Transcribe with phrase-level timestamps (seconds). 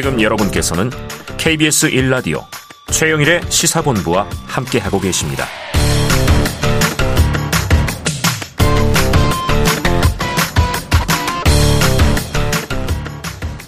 [0.00, 0.90] 지금 여러분께서는
[1.38, 2.44] KBS 1라디오
[2.86, 5.44] 최영일의 시사본부와 함께하고 계십니다.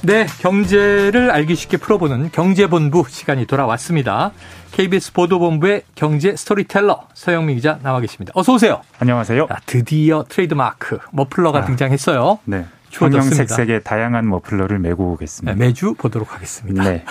[0.02, 4.30] 네, 경제를 알기 쉽게 풀어보는 경제본부 시간이 돌아왔습니다.
[4.70, 8.30] KBS 보도본부의 경제 스토리텔러 서영민 기자 나와 계십니다.
[8.36, 8.82] 어서 오세요.
[9.00, 9.48] 안녕하세요.
[9.48, 12.38] 자, 드디어 트레이드마크 머플러가 아, 등장했어요.
[12.44, 12.66] 네.
[12.90, 15.52] 형형색색의 다양한 머플러를 메고 오겠습니다.
[15.56, 16.82] 네, 매주 보도록 하겠습니다.
[16.84, 17.04] 네.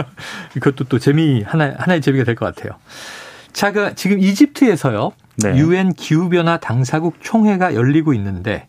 [0.56, 2.78] 이것도 또 재미 하나 하나의 재미가 될 것 같아요.
[3.52, 5.12] 자, 그 지금 이집트에서요.
[5.42, 5.56] 네.
[5.58, 8.66] 유엔 기후 변화 당사국 총회가 열리고 있는데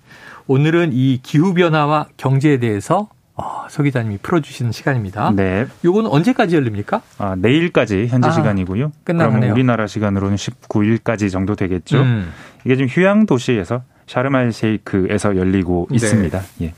[0.48, 3.10] 오늘은 이 기후 변화와 경제에 대해서
[3.40, 5.32] 어, 서 기자님이 풀어주시는 시간입니다.
[5.36, 5.68] 네.
[5.86, 7.02] 요거는 언제까지 열립니까?
[7.20, 8.92] 아, 내일까지 현지 아, 시간이고요.
[9.04, 9.40] 끝나가네요.
[9.40, 12.02] 그러면 우리나라 시간으로는 19일까지 정도 되겠죠.
[12.02, 12.32] 음.
[12.66, 15.96] 이게 지금 휴양 도시에서 샤르말 셰이크에서 열리고 네.
[15.98, 16.44] 있습니다.
[16.62, 16.74] 예.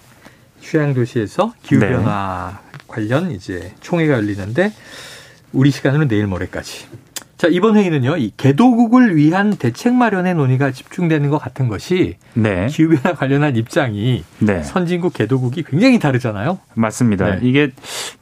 [0.61, 4.73] 휴양 도시에서 기후 변화 관련 이제 총회가 열리는데
[5.53, 6.87] 우리 시간으로 내일 모레까지.
[7.39, 12.67] 자, 이번 회의는요, 이 개도국을 위한 대책 마련의 논의가 집중되는 것 같은 것이 네.
[12.67, 14.61] 기후변화 관련한 입장이 네.
[14.61, 16.59] 선진국 개도국이 굉장히 다르잖아요.
[16.73, 17.35] 맞습니다.
[17.35, 17.39] 네.
[17.43, 17.71] 이게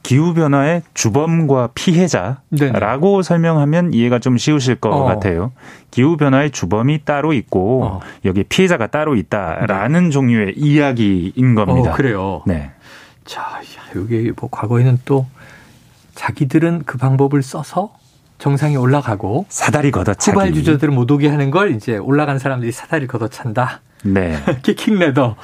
[0.04, 5.02] 기후 변화의 주범과 피해자라고 설명하면 이해가 좀 쉬우실 것 어.
[5.02, 5.50] 같아요.
[5.90, 8.00] 기후 변화의 주범이 따로 있고 어.
[8.24, 11.90] 여기 피해자가 따로 있다라는 종류의 이야기인 겁니다.
[11.90, 12.44] 어, 그래요.
[12.46, 12.70] 네.
[13.24, 13.60] 자, 야,
[13.96, 15.26] 여기 뭐 과거에는 또
[16.14, 17.98] 자기들은 그 방법을 써서
[18.38, 20.34] 정상에 올라가고 사다리 걷어차기.
[20.34, 23.80] 후발 주자들을 못 오게 하는 걸 이제 올라간 사람들이 사다리 걷어찬다.
[24.04, 24.38] 네.
[24.62, 25.36] 키킹 레더.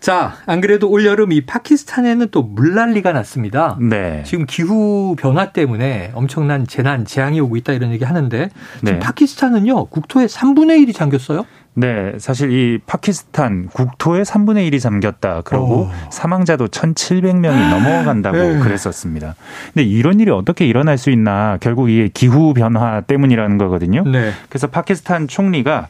[0.00, 3.78] 자, 안 그래도 올 여름 이 파키스탄에는 또 물난리가 났습니다.
[3.80, 4.24] 네.
[4.26, 8.48] 지금 기후 변화 때문에 엄청난 재난, 재앙이 오고 있다 이런 얘기 하는데
[8.80, 8.98] 지금 네.
[8.98, 11.46] 파키스탄은요 국토의 3분의 1이 잠겼어요.
[11.74, 15.40] 네, 사실 이 파키스탄 국토의 3분의 1이 잠겼다.
[15.42, 15.90] 그러고 오.
[16.10, 18.58] 사망자도 1,700명이 넘어간다고 네.
[18.58, 19.34] 그랬었습니다.
[19.72, 21.56] 근데 이런 일이 어떻게 일어날 수 있나?
[21.60, 24.04] 결국 이게 기후 변화 때문이라는 거거든요.
[24.04, 24.32] 네.
[24.50, 25.88] 그래서 파키스탄 총리가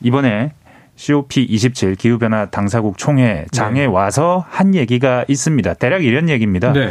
[0.00, 0.52] 이번에
[0.96, 3.86] COP27 기후변화 당사국 총회 장에 네.
[3.86, 5.74] 와서 한 얘기가 있습니다.
[5.74, 6.72] 대략 이런 얘기입니다.
[6.72, 6.90] 네.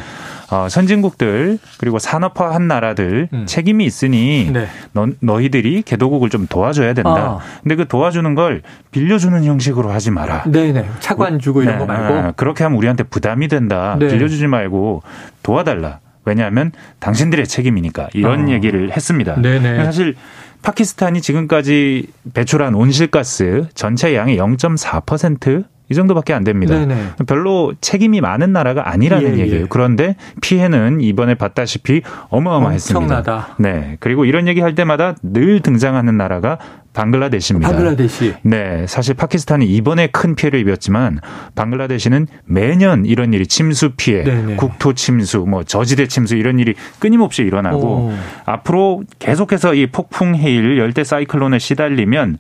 [0.52, 3.46] 어, 선진국들 그리고 산업화한 나라들 음.
[3.48, 4.68] 책임이 있으니 네.
[4.94, 7.10] 너, 너희들이 개도국을 좀 도와줘야 된다.
[7.10, 7.40] 아.
[7.64, 8.62] 근데 그 도와주는 걸
[8.92, 10.44] 빌려주는 형식으로 하지 마라.
[10.44, 10.86] 네네.
[11.00, 12.14] 차관 주고 이런 네, 거 말고.
[12.14, 13.98] 아, 그렇게 하면 우리한테 부담이 된다.
[14.00, 14.08] 네.
[14.08, 15.02] 빌려주지 말고
[15.42, 16.00] 도와달라.
[16.26, 18.52] 왜냐하면 당신들의 책임이니까 이런 어.
[18.52, 19.40] 얘기를 했습니다.
[19.40, 19.84] 네네.
[19.86, 20.16] 사실
[20.66, 26.78] 파키스탄이 지금까지 배출한 온실가스 전체 양의 0.4% 이 정도밖에 안 됩니다.
[26.78, 26.96] 네네.
[27.28, 29.62] 별로 책임이 많은 나라가 아니라는 예, 얘기예요.
[29.64, 29.66] 예.
[29.70, 33.00] 그런데 피해는 이번에 봤다시피 어마어마했습니다.
[33.00, 33.56] 엄청나다.
[33.60, 33.98] 네.
[34.00, 36.58] 그리고 이런 얘기 할 때마다 늘 등장하는 나라가
[36.94, 37.70] 방글라데시입니다.
[37.70, 38.36] 방글라데시.
[38.42, 41.20] 네, 사실 파키스탄이 이번에 큰 피해를 입었지만
[41.56, 44.56] 방글라데시는 매년 이런 일이 침수 피해, 네네.
[44.56, 48.14] 국토 침수, 뭐 저지대 침수 이런 일이 끊임없이 일어나고 오.
[48.46, 52.38] 앞으로 계속해서 이 폭풍 해일 열대 사이클론에 시달리면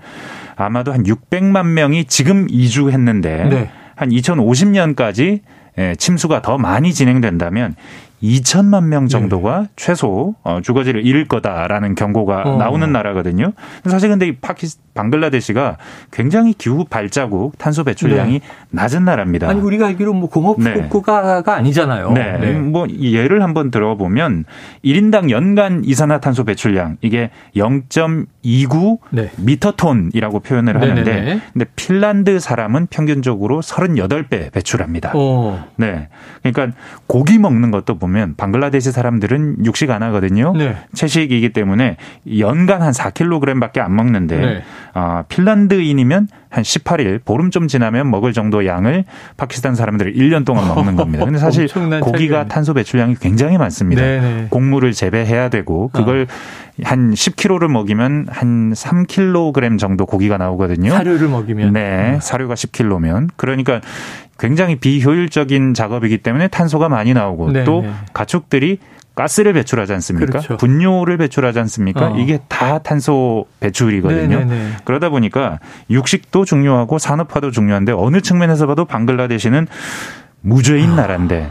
[0.56, 3.70] 아마도 한 600만 명이 지금 이주했는데 네.
[3.96, 5.42] 한 2050년까지
[5.78, 7.76] 예, 침수가 더 많이 진행된다면
[8.24, 12.58] 2천만 명 정도가 최소 어, 주거지를 잃을 거다라는 경고가 어.
[12.58, 13.52] 나오는 나라거든요.
[13.86, 15.78] 사실 근데 이 파키스 방글라데시가
[16.12, 18.42] 굉장히 기후 발자국 탄소 배출량이
[18.72, 19.48] 낮은 나라입니다.
[19.48, 19.52] 네.
[19.52, 20.88] 아니 우리가 알기로 뭐 공업 네.
[20.90, 22.12] 국가가 아니잖아요.
[22.14, 22.54] 네.
[22.54, 24.46] 뭐 예를 한번 들어보면
[24.84, 29.30] 1인당 연간 이산화탄소 배출량 이게 0.29 네.
[29.38, 30.90] 미터톤이라고 표현을 네네네.
[30.90, 35.12] 하는데 근데 핀란드 사람은 평균적으로 38배 배출합니다.
[35.14, 35.66] 어.
[35.76, 36.08] 네.
[36.42, 36.78] 그러니까
[37.08, 40.54] 고기 먹는 것도 보면 방글라데시 사람들은 육식 안 하거든요.
[40.56, 40.78] 네.
[40.94, 41.98] 채식이기 때문에
[42.40, 44.64] 연간 한 4kg밖에 안 먹는데 네.
[44.98, 49.04] 아, 핀란드인이면 한 18일 보름 좀 지나면 먹을 정도 양을
[49.36, 51.26] 파키스탄 사람들이 1년 동안 먹는 겁니다.
[51.26, 52.48] 근데 사실 고기가 차이네.
[52.48, 54.02] 탄소 배출량이 굉장히 많습니다.
[54.02, 54.48] 네네.
[54.52, 56.28] 곡물을 재배해야 되고 그걸
[56.84, 60.92] 한 10kg를 먹이면 한 3kg 정도 고기가 나오거든요.
[60.92, 61.74] 사료를 먹이면.
[61.74, 63.82] 네, 사료가 10kg면 그러니까
[64.40, 67.92] 굉장히 비효율적인 작업이기 때문에 탄소가 많이 나오고 네, 또 네.
[68.14, 68.80] 가축들이
[69.16, 70.28] 가스를 배출하지 않습니까?
[70.28, 70.58] 그렇죠.
[70.58, 72.12] 분뇨를 배출하지 않습니까?
[72.12, 72.18] 어.
[72.18, 74.40] 이게 다 탄소 배출이거든요.
[74.40, 74.72] 네네네.
[74.84, 75.60] 그러다 보니까
[75.90, 79.68] 육식도 중요하고 산업화도 중요한데 어느 측면에서 봐도 방글라데시는
[80.42, 80.96] 무죄인 아.
[80.96, 81.50] 나라인데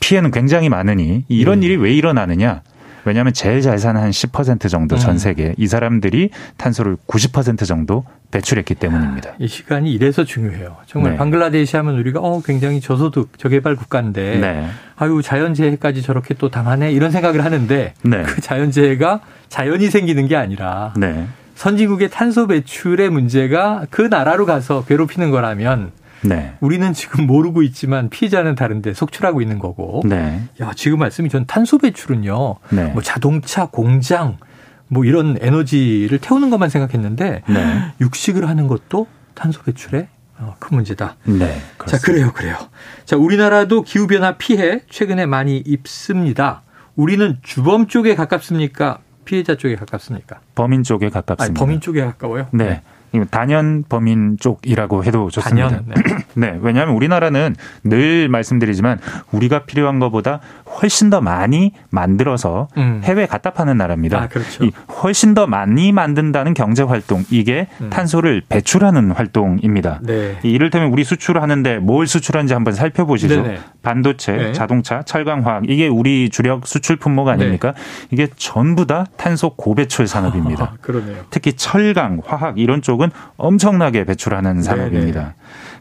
[0.00, 1.66] 피해는 굉장히 많으니 이런 예.
[1.66, 2.62] 일이 왜 일어나느냐?
[3.08, 5.18] 왜냐하면 제일 잘 사는 한 10% 정도 전 음.
[5.18, 9.32] 세계 이 사람들이 탄소를 90% 정도 배출했기 때문입니다.
[9.38, 10.76] 이 시간이 이래서 중요해요.
[10.86, 11.16] 정말 네.
[11.16, 14.68] 방글라데시 하면 우리가 어 굉장히 저소득 저개발 국가인데 네.
[14.96, 18.22] 아유 자연재해까지 저렇게 또 당하네 이런 생각을 하는데 네.
[18.24, 21.26] 그 자연재해가 자연이 생기는 게 아니라 네.
[21.54, 26.54] 선진국의 탄소 배출의 문제가 그 나라로 가서 괴롭히는 거라면 네.
[26.60, 30.02] 우리는 지금 모르고 있지만 피해자는 다른데 속출하고 있는 거고.
[30.04, 30.42] 네.
[30.60, 32.56] 야, 지금 말씀이 전 탄소 배출은요.
[32.70, 32.84] 네.
[32.92, 34.36] 뭐 자동차, 공장
[34.88, 37.92] 뭐 이런 에너지를 태우는 것만 생각했는데 네.
[38.00, 41.16] 육식을 하는 것도 탄소 배출에 어, 큰 문제다.
[41.24, 41.60] 네.
[41.76, 41.86] 그렇습니다.
[41.86, 42.56] 자, 그래요, 그래요.
[43.04, 46.62] 자, 우리나라도 기후 변화 피해 최근에 많이 입습니다.
[46.94, 48.98] 우리는 주범 쪽에 가깝습니까?
[49.24, 50.40] 피해자 쪽에 가깝습니까?
[50.54, 51.44] 범인 쪽에 가깝습니다.
[51.44, 52.48] 아니, 범인 쪽에 가까워요?
[52.52, 52.82] 네.
[53.30, 55.68] 단연 범인 쪽이라고 해도 좋습니다.
[55.68, 55.94] 단연, 네.
[56.34, 56.58] 네.
[56.60, 58.98] 왜냐하면 우리나라는 늘 말씀드리지만
[59.32, 60.40] 우리가 필요한 것보다
[60.80, 63.00] 훨씬 더 많이 만들어서 음.
[63.04, 64.22] 해외 갖다 파는 나라입니다.
[64.22, 64.64] 아, 그렇죠.
[64.64, 64.72] 이
[65.02, 67.90] 훨씬 더 많이 만든다는 경제 활동 이게 음.
[67.90, 70.00] 탄소를 배출하는 활동입니다.
[70.02, 70.38] 네.
[70.42, 73.42] 이를테면 우리 수출하는데 뭘 수출하는지 한번 살펴보시죠.
[73.42, 73.58] 네네.
[73.82, 74.52] 반도체, 네.
[74.52, 77.72] 자동차, 철강화학 이게 우리 주력 수출 품목 아닙니까?
[77.72, 77.82] 네.
[78.10, 80.64] 이게 전부 다 탄소 고배출 산업입니다.
[80.64, 81.24] 아, 그러네요.
[81.30, 85.20] 특히 철강, 화학 이런 쪽은 엄청나게 배출하는 산업입니다.
[85.20, 85.34] 네네.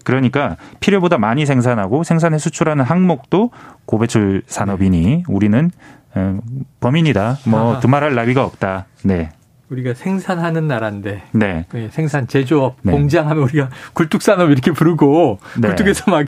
[0.03, 3.51] 그러니까 필요보다 많이 생산하고 생산해 수출하는 항목도
[3.85, 5.71] 고배출 산업이니 우리는
[6.15, 6.39] 어,
[6.79, 7.37] 범인이다.
[7.47, 8.85] 뭐 두말할 나위가 없다.
[9.03, 9.31] 네.
[9.69, 11.65] 우리가 생산하는 나라인데 네.
[11.69, 12.91] 그 생산 제조업 네.
[12.91, 15.67] 공장하면 우리가 굴뚝 산업 이렇게 부르고 네.
[15.69, 16.27] 굴뚝에서 막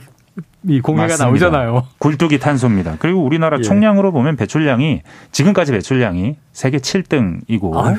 [0.68, 1.26] 이 공해가 맞습니다.
[1.50, 1.86] 나오잖아요.
[1.98, 2.96] 굴뚝이 탄소입니다.
[2.98, 3.62] 그리고 우리나라 예.
[3.62, 5.02] 총량으로 보면 배출량이
[5.32, 7.96] 지금까지 배출량이 세계 7등이고 아유.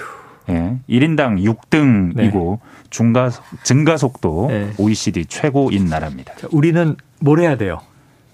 [0.49, 2.59] 예, 1인당 6등이고 네.
[2.89, 3.31] 중가
[3.63, 4.71] 증가 속도 네.
[4.77, 6.33] OECD 최고인 나라입니다.
[6.51, 7.79] 우리는 뭘 해야 돼요?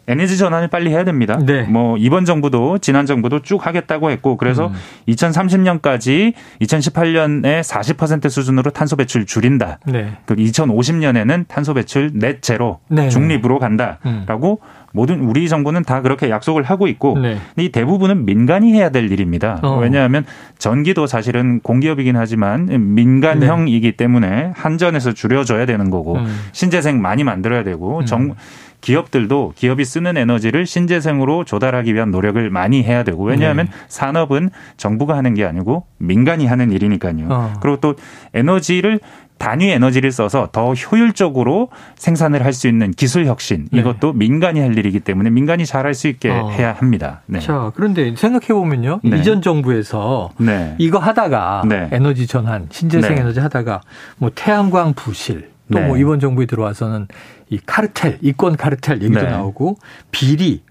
[0.09, 1.37] 에너지 전환을 빨리 해야 됩니다.
[1.45, 1.63] 네.
[1.63, 4.73] 뭐 이번 정부도 지난 정부도 쭉 하겠다고 했고 그래서 음.
[5.09, 9.79] 2030년까지 2018년에 40% 수준으로 탄소 배출 줄인다.
[9.85, 10.13] 네.
[10.25, 13.09] 그 2050년에는 탄소 배출 넷 제로 네.
[13.09, 14.86] 중립으로 간다라고 음.
[14.97, 17.37] 모든 우리 정부는 다 그렇게 약속을 하고 있고 네.
[17.55, 19.59] 이 대부분은 민간이 해야 될 일입니다.
[19.61, 19.77] 어.
[19.77, 20.25] 왜냐하면
[20.57, 22.65] 전기도 사실은 공기업이긴 하지만
[22.95, 26.39] 민간형이기 때문에 한전에서 줄여줘야 되는 거고 음.
[26.51, 28.05] 신재생 많이 만들어야 되고 음.
[28.05, 28.33] 정
[28.81, 33.71] 기업들도 기업이 쓰는 에너지를 신재생으로 조달하기 위한 노력을 많이 해야 되고 왜냐하면 네.
[33.87, 37.27] 산업은 정부가 하는 게 아니고 민간이 하는 일이니까요.
[37.29, 37.53] 어.
[37.61, 37.95] 그리고 또
[38.33, 38.99] 에너지를
[39.37, 43.79] 단위 에너지를 써서 더 효율적으로 생산을 할 수 있는 기술 혁신 네.
[43.79, 46.49] 이것도 민간이 할 일이기 때문에 민간이 잘할 수 있게 어.
[46.49, 47.21] 해야 합니다.
[47.27, 47.39] 네.
[47.39, 49.17] 자 그런데 생각해 보면요 네.
[49.19, 50.75] 이전 정부에서 네.
[50.79, 51.87] 이거 하다가 네.
[51.91, 53.21] 에너지 전환 신재생 네.
[53.21, 53.81] 에너지 하다가
[54.17, 57.07] 뭐 태양광 부실 또뭐 이번 정부에 들어와서는
[57.49, 59.77] 이 카르텔 이권 카르텔 얘기도 나오고
[60.11, 60.63] 비리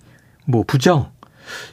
[0.44, 1.10] 뭐 부정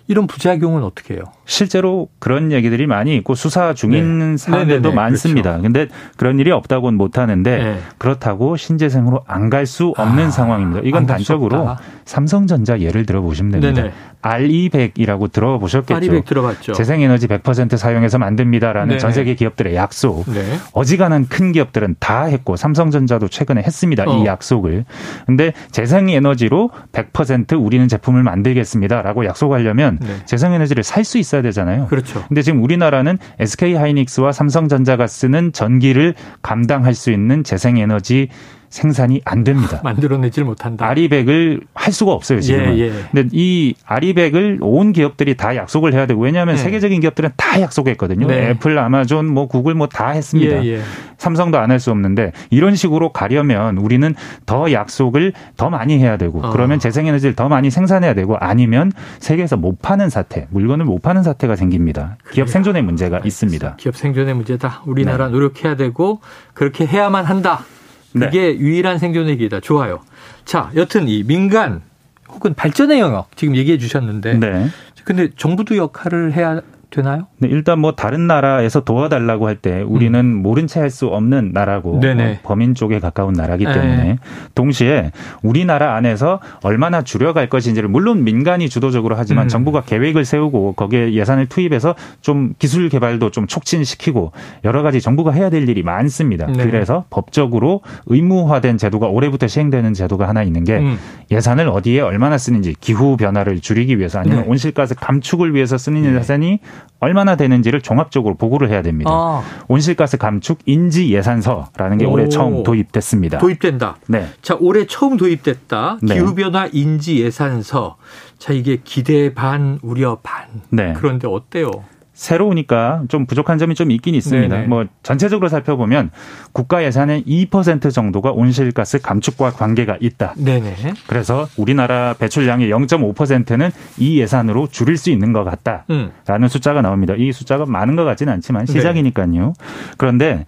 [0.08, 1.24] 이런 부작용은 어떻게 해요?
[1.46, 4.38] 실제로 그런 얘기들이 많이 있고 수사 중인 네.
[4.38, 4.96] 사람들도 네네네.
[4.96, 5.50] 많습니다.
[5.52, 5.62] 그렇죠.
[5.64, 5.88] 근데
[6.18, 7.80] 그런 일이 없다고는 못 하는데 네.
[7.98, 10.82] 그렇다고 신재생으로 안 갈 수 없는 아, 상황입니다.
[10.84, 11.76] 이건 단적으로
[12.06, 13.82] 삼성전자 예를 들어 보시면 됩니다.
[13.82, 13.94] 네네.
[14.24, 16.00] R200이라고 들어보셨겠죠.
[16.00, 16.72] R200 들어봤죠.
[16.74, 19.00] 재생에너지 100% 사용해서 만듭니다라는 네네.
[19.00, 20.24] 전 세계 기업들의 약속.
[20.32, 20.42] 네.
[20.72, 24.06] 어지간한 큰 기업들은 다 했고 삼성전자도 최근에 했습니다.
[24.08, 24.18] 어.
[24.18, 24.86] 이 약속을.
[25.26, 30.18] 근데 재생에너지로 100% 우리는 제품을 만들겠습니다라고 약속 하려면 네.
[30.26, 31.88] 재생에너지를 살 수 있어야 되잖아요.
[31.88, 32.24] 그렇죠.
[32.30, 38.30] 근데 지금 우리나라는 SK 하이닉스와 삼성전자가 쓰는 전기를 감당할 수 있는 재생에너지
[38.74, 39.80] 생산이 안 됩니다.
[39.86, 40.88] 만들어내질 못한다.
[40.88, 42.76] 아리백을 할 수가 없어요 지금.
[42.78, 42.92] 예, 예.
[43.12, 46.62] 근데 이 아리백을 온 기업들이 다 약속을 해야 되고 왜냐하면 네.
[46.62, 48.28] 세계적인 기업들은 다 약속했거든요.
[48.28, 48.50] 네.
[48.50, 50.66] 애플, 아마존, 뭐 구글 뭐 다 했습니다.
[50.66, 50.82] 예, 예.
[51.18, 54.14] 삼성도 안 할 수 없는데 이런 식으로 가려면 우리는
[54.46, 56.50] 더 약속을 더 많이 해야 되고 어.
[56.52, 61.56] 그러면 재생에너지를 더 많이 생산해야 되고 아니면 세계에서 못 파는 사태, 물건을 못 파는 사태가
[61.56, 62.18] 생깁니다.
[62.32, 63.54] 기업 생존의 문제가 알겠습니다.
[63.68, 63.76] 있습니다.
[63.78, 64.82] 기업 생존의 문제다.
[64.86, 65.34] 우리나라 네.
[65.34, 66.22] 노력해야 되고
[66.54, 67.66] 그렇게 해야만 한다.
[68.14, 68.58] 그게 네.
[68.58, 69.60] 유일한 생존의 길이다.
[69.60, 70.02] 좋아요.
[70.46, 71.82] 자, 여튼 이 민간
[72.30, 74.68] 혹은 발전의 영역 지금 얘기해 주셨는데 네.
[75.04, 76.62] 근데 정부도 역할을 해야
[76.94, 77.28] 되나요?
[77.40, 80.42] 네, 일단 뭐 다른 나라에서 도와달라고 할 때 우리는 음.
[80.42, 83.74] 모른 채 할 수 없는 나라고 어, 범인 쪽에 가까운 나라기 네.
[83.74, 84.18] 때문에 네.
[84.54, 89.50] 동시에 우리나라 안에서 얼마나 줄여갈 것인지를 물론 민간이 주도적으로 하지만 음.
[89.50, 94.34] 정부가 계획을 세우고 거기에 예산을 투입해서 좀 기술 개발도 좀 촉진시키고
[94.66, 96.46] 여러 가지 정부가 해야 될 일이 많습니다.
[96.48, 96.64] 네.
[96.66, 100.98] 그래서 법적으로 의무화된 제도가 올해부터 시행되는 제도가 하나 있는 게 음.
[101.32, 104.50] 예산을 어디에 얼마나 쓰는지 기후 변화를 줄이기 위해서 아니면 네.
[104.50, 106.20] 온실가스 감축을 위해서 쓰는 네.
[106.20, 106.60] 예산이
[107.00, 109.12] 얼마나 되는지를 종합적으로 보고를 해야 됩니다.
[109.12, 109.44] 아.
[109.68, 112.12] 온실가스 감축 인지 예산서라는 게 오.
[112.12, 113.40] 올해 처음 도입됐습니다.
[113.40, 113.98] 도입된다.
[114.08, 114.28] 네.
[114.42, 116.00] 자, 올해 처음 도입됐다.
[116.02, 116.16] 네.
[116.16, 117.98] 기후변화 인지 예산서.
[118.38, 120.46] 자, 이게 기대 반, 우려 반.
[120.70, 120.94] 네.
[120.96, 121.72] 그런데 어때요?
[122.14, 124.56] 새로우니까 좀 부족한 점이 좀 있긴 있습니다.
[124.56, 124.68] 네네.
[124.68, 126.12] 뭐 전체적으로 살펴보면
[126.52, 130.36] 국가 예산의 2% 정도가 온실가스 감축과 관계가 있다.
[130.38, 130.76] 네네.
[131.08, 136.12] 그래서 우리나라 배출량의 0.5%는 이 예산으로 줄일 수 있는 것 같다라는
[136.44, 136.48] 음.
[136.48, 137.16] 숫자가 나옵니다.
[137.18, 138.74] 이 숫자가 많은 것 같지는 않지만 네.
[138.74, 139.28] 시작이니까요.
[139.28, 139.54] 네.
[139.98, 140.46] 그런데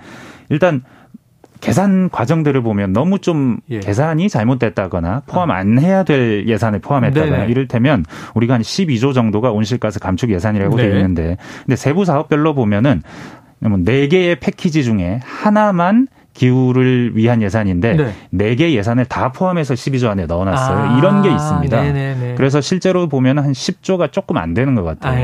[0.50, 0.84] 일단
[1.66, 3.80] 계산 과정들을 보면 너무 좀 예.
[3.80, 7.52] 계산이 잘못됐다거나 포함 안 해야 될 예산에 포함했다거나 네네.
[7.52, 8.06] 이를테면
[8.36, 10.84] 우리가 한 12조 정도가 온실가스 감축 예산이라고 네.
[10.84, 13.02] 되어 있는데 근데 세부 사업별로 보면은
[13.84, 18.56] 네 개의 패키지 중에 하나만 기후를 위한 예산인데 네.
[18.56, 20.78] 4개 예산을 다 포함해서 12조 안에 넣어놨어요.
[20.78, 21.82] 아, 이런 게 있습니다.
[21.82, 22.36] 네네네.
[22.36, 25.18] 그래서 실제로 보면 한 10조가 조금 안 되는 것 같아요.
[25.18, 25.22] 아,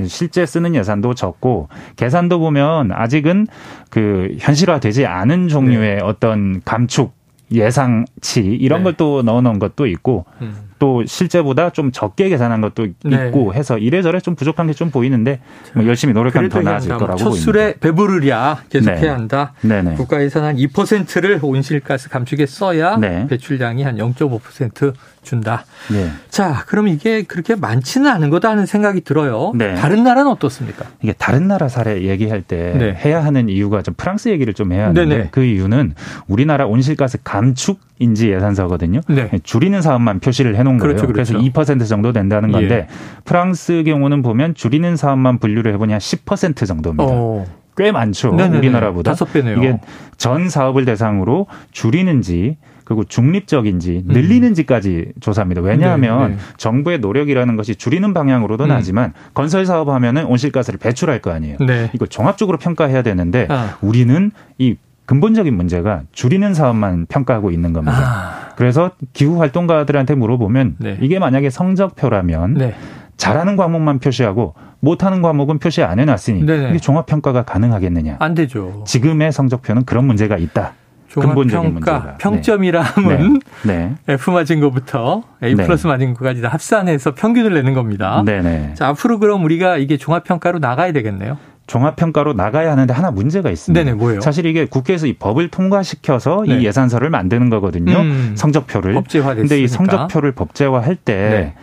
[0.00, 0.06] 예.
[0.06, 3.46] 실제 쓰는 예산도 적고 계산도 보면 아직은
[3.90, 6.02] 그 현실화되지 않은 종류의 네.
[6.02, 7.12] 어떤 감축
[7.52, 8.84] 예상치 이런 네.
[8.84, 10.54] 걸또 넣어놓은 것도 있고 음.
[10.78, 13.26] 또 실제보다 좀 적게 계산한 것도 네.
[13.28, 15.40] 있고 해서 이래저래 좀 부족한 게 좀 보이는데
[15.74, 17.30] 뭐 열심히 노력하면 더 나아질 거라고 보입니다.
[17.30, 19.08] 첫 술에 배부르랴 계속해야 네.
[19.08, 19.52] 한다.
[19.60, 19.94] 네네.
[19.94, 23.26] 국가 예산 한 2%를 온실가스 감축에 써야 네.
[23.28, 25.64] 배출량이 한 0.5% 준다.
[25.90, 26.10] 네.
[26.28, 29.52] 자, 그럼 이게 그렇게 많지는 않은 거다 하는 생각이 들어요.
[29.54, 29.74] 네.
[29.74, 30.84] 다른 나라는 어떻습니까?
[31.02, 32.92] 이게 다른 나라 사례 얘기할 때 네.
[32.94, 35.28] 해야 하는 이유가 좀 프랑스 얘기를 좀 해야 하는데 네네.
[35.30, 35.94] 그 이유는
[36.26, 39.00] 우리나라 온실가스 감축 인지 예산서거든요.
[39.08, 39.30] 네.
[39.42, 40.96] 줄이는 사업만 표시를 해놓은 거예요.
[40.96, 41.34] 그렇죠, 그렇죠.
[41.34, 42.94] 그래서 2% 정도 된다는 건데 예.
[43.24, 47.04] 프랑스 경우는 보면 줄이는 사업만 분류를 해보니 한 10% 정도입니다.
[47.04, 47.46] 오.
[47.76, 48.32] 꽤 많죠.
[48.32, 48.58] 네네네.
[48.58, 49.12] 우리나라보다.
[49.12, 49.58] 다섯 배네요.
[49.58, 49.80] 이게
[50.16, 54.12] 전 사업을 대상으로 줄이는지 그리고 중립적인지 음.
[54.12, 55.62] 늘리는지까지 조사합니다.
[55.62, 56.40] 왜냐하면 네, 네.
[56.58, 58.68] 정부의 노력이라는 것이 줄이는 방향으로도 음.
[58.68, 61.56] 나지만 건설 사업 하면은 온실가스를 배출할 거 아니에요.
[61.66, 61.90] 네.
[61.94, 63.78] 이거 종합적으로 평가해야 되는데 아.
[63.80, 67.96] 우리는 이 근본적인 문제가 줄이는 사업만 평가하고 있는 겁니다.
[67.96, 68.48] 아.
[68.56, 70.98] 그래서 기후 활동가들한테 물어보면 네.
[71.00, 72.74] 이게 만약에 성적표라면 네.
[73.16, 76.70] 잘하는 과목만 표시하고 못하는 과목은 표시 안 해놨으니 네네.
[76.70, 78.16] 이게 종합 평가가 가능하겠느냐?
[78.18, 78.84] 안 되죠.
[78.86, 80.72] 지금의 성적표는 그런 문제가 있다.
[81.12, 82.16] 근본적인 문제가.
[82.18, 83.94] 평점이라 함은 네.
[84.06, 84.14] 네.
[84.14, 85.64] F 맞은 것부터 A 네.
[85.64, 88.22] 플러스 맞은 것까지 다 합산해서 평균을 내는 겁니다.
[88.26, 88.74] 네네.
[88.74, 91.38] 자 앞으로 그럼 우리가 이게 종합 평가로 나가야 되겠네요.
[91.66, 93.82] 종합평가로 나가야 하는데 하나 문제가 있습니다.
[93.82, 94.20] 네네, 뭐예요?
[94.20, 96.58] 사실 이게 국회에서 이 법을 통과시켜서 네.
[96.60, 97.98] 이 예산서를 만드는 거거든요.
[97.98, 98.94] 음, 성적표를.
[98.94, 101.54] 법제화 근데 이 성적표를 법제화할 때 네.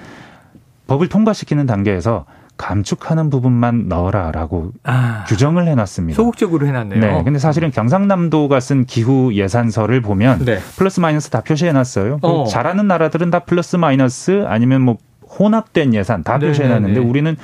[0.88, 2.26] 법을 통과시키는 단계에서
[2.58, 6.16] 감축하는 부분만 넣어라라고 아, 규정을 해놨습니다.
[6.16, 7.00] 소극적으로 해놨네요.
[7.00, 7.24] 네.
[7.24, 10.60] 근데 사실은 경상남도가 쓴 기후 예산서를 보면 네.
[10.78, 12.20] 플러스 마이너스 다 표시해놨어요.
[12.22, 12.46] 어.
[12.46, 14.98] 잘하는 나라들은 다 플러스 마이너스 아니면 뭐
[15.40, 17.10] 혼합된 예산 다 네, 표시해놨는데 네, 네.
[17.10, 17.36] 우리는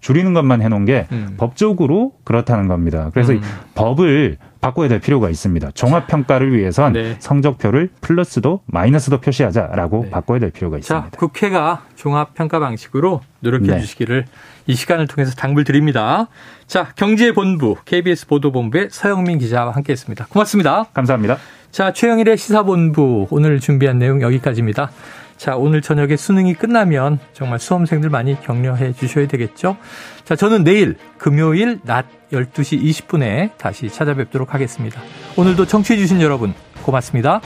[0.00, 1.34] 줄이는 것만 해놓은 게 음.
[1.36, 3.10] 법적으로 그렇다는 겁니다.
[3.12, 3.40] 그래서 음.
[3.74, 5.70] 법을 바꿔야 될 필요가 있습니다.
[5.72, 7.16] 종합 평가를 위해선 네.
[7.18, 10.10] 성적표를 플러스도 마이너스도 표시하자라고 네.
[10.10, 11.10] 바꿔야 될 필요가 있습니다.
[11.10, 13.80] 자, 국회가 종합 평가 방식으로 노력해 네.
[13.80, 14.24] 주시기를
[14.66, 16.26] 이 시간을 통해서 당부를 드립니다.
[16.66, 20.26] 자, 경제본부 KBS 보도본부의 서영민 기자와 함께했습니다.
[20.30, 20.86] 고맙습니다.
[20.92, 21.38] 감사합니다.
[21.70, 24.90] 자, 최영일의 시사본부 오늘 준비한 내용 여기까지입니다.
[25.36, 29.76] 자, 오늘 저녁에 수능이 끝나면 정말 수험생들 많이 격려해 주셔야 되겠죠?
[30.24, 35.00] 자, 저는 내일 금요일 낮 12시 20분에 다시 찾아뵙도록 하겠습니다.
[35.36, 37.40] 오늘도 청취해 주신 여러분 고맙습니다.